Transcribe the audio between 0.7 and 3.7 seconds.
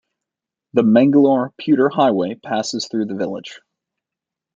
The Mangalore-Puttur highway passes through the village.